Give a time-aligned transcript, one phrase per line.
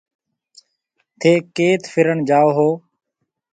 [1.19, 2.73] ٿَي ڪيٿ ڦِرڻ جائو هون۔